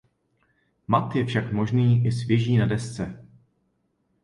Mat 0.87 1.15
je 1.15 1.25
však 1.25 1.51
možný 1.51 2.05
i 2.05 2.11
s 2.11 2.23
věží 2.27 2.57
na 2.57 2.65
desce. 2.65 3.25